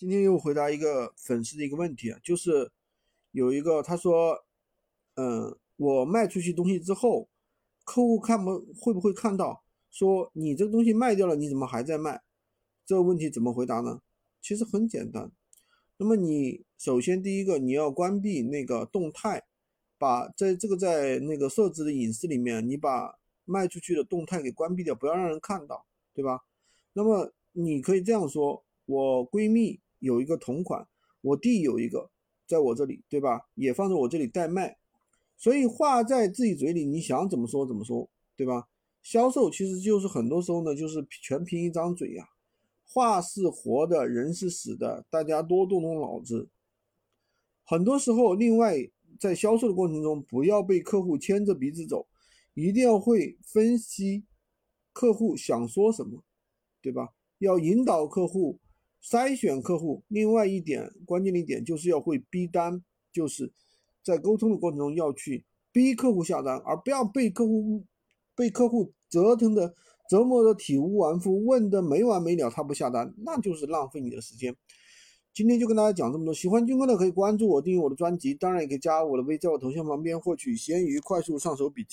[0.00, 2.72] 今天又回答一个粉丝的一个问题啊，就是
[3.32, 4.46] 有一个他说，
[5.16, 7.28] 嗯，我卖出去东西之后，
[7.84, 12.22] 客户看不会不会看到说你这个东西卖掉了，你怎么还在卖？
[12.86, 14.00] 这个问题怎么回答呢？
[14.40, 15.30] 其实很简单，
[15.98, 19.44] 那么你首先第一个你要关闭那个动态，
[19.98, 26.40] 把在这个在那个设置的隐私里面，你把卖出去的动态给关闭掉，不要让人看到，对吧？
[26.94, 29.78] 那么你可以这样说，我闺蜜。
[30.00, 30.86] 有一个同款，
[31.20, 32.10] 我弟有一个，
[32.46, 33.42] 在我这里，对吧？
[33.54, 34.76] 也放在我这里代卖，
[35.36, 38.68] 所以话在自己嘴里，你想怎么说怎么说，对吧？
[39.02, 42.28] 销售其实就是很多时候呢，就是全凭一张嘴呀，
[42.84, 46.48] 话是活的，人是死的，大家多动动脑子。
[47.64, 48.76] 很多时候，另外
[49.18, 52.06] 在销售的过程中，不要被客户牵着鼻子走，
[52.54, 54.24] 一定要会分析
[54.92, 56.22] 客户想说什么，
[56.82, 57.14] 对吧？
[57.38, 58.58] 要引导客户。
[59.02, 62.82] 筛选客户，另外一点关键的一点就是要会逼单，
[63.12, 63.52] 就是
[64.02, 67.84] 在沟通的过程中要去逼客户下单，而不要被客户
[68.36, 69.74] 被客户折腾的
[70.08, 74.54] 折磨的体无完肤，问的没完没了，他不下单，那就是浪费你的时间。
[75.32, 81.88] 今天就跟大家讲这么多，喜欢军哥的可以关注我，订阅我的专辑，当然也可以加我的微，在我头像旁边获取闲鱼快速上手笔记。